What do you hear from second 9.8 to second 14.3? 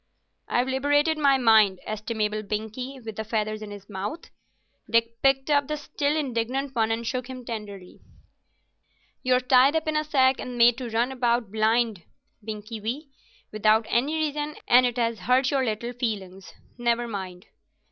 in a sack and made to run about blind, Binkie wee, without any